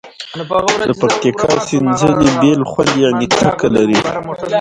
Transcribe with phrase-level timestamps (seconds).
[0.87, 3.99] د پکتیکا سینځلي بیل خوند یعني څکه لري.